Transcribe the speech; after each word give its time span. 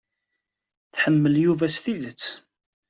Tḥemmel 0.93 1.35
Yuba 1.43 1.67
s 1.75 1.77
tidet. 1.83 2.23